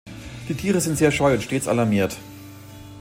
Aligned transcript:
Die 0.49 0.55
Tiere 0.55 0.81
sind 0.81 0.97
sehr 0.97 1.11
scheu 1.11 1.31
und 1.31 1.43
stets 1.43 1.67
alarmiert. 1.67 2.17